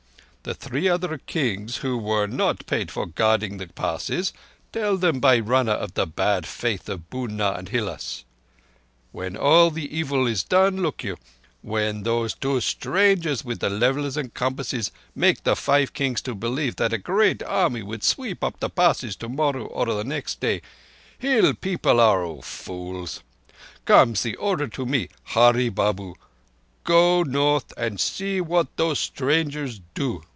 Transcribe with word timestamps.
The 0.43 0.55
three 0.55 0.89
other 0.89 1.19
Kings, 1.19 1.77
who 1.77 1.99
were 1.99 2.25
not 2.25 2.65
paid 2.65 2.89
for 2.89 3.05
guarding 3.05 3.57
the 3.57 3.67
Passes, 3.67 4.33
tell 4.73 4.97
them 4.97 5.19
by 5.19 5.37
runner 5.37 5.71
of 5.73 5.93
the 5.93 6.07
bad 6.07 6.47
faith 6.47 6.89
of 6.89 7.11
Bunár 7.11 7.59
and 7.59 7.69
Hilás. 7.69 8.23
When 9.11 9.37
all 9.37 9.69
the 9.69 9.95
evil 9.95 10.25
is 10.25 10.41
done, 10.41 10.77
look 10.81 11.03
you—when 11.03 12.01
these 12.01 12.33
two 12.33 12.59
strangers 12.59 13.45
with 13.45 13.59
the 13.59 13.69
levels 13.69 14.17
and 14.17 14.29
the 14.29 14.33
compasses 14.33 14.91
make 15.13 15.43
the 15.43 15.55
Five 15.55 15.93
Kings 15.93 16.21
to 16.23 16.33
believe 16.33 16.77
that 16.77 16.91
a 16.91 16.97
great 16.97 17.43
army 17.43 17.83
will 17.83 18.01
sweep 18.01 18.43
the 18.59 18.67
Passes 18.71 19.15
tomorrow 19.15 19.65
or 19.67 19.85
the 19.85 20.03
next 20.03 20.39
day—Hill 20.39 21.53
people 21.53 21.99
are 21.99 22.23
all 22.25 22.41
fools—comes 22.41 24.23
the 24.23 24.35
order 24.37 24.67
to 24.69 24.87
me, 24.87 25.07
Hurree 25.35 25.69
Babu, 25.69 26.15
'Go 26.83 27.21
North 27.21 27.71
and 27.77 27.99
see 27.99 28.41
what 28.41 28.75
those 28.77 28.97
strangers 28.99 29.79
do. 29.93 30.23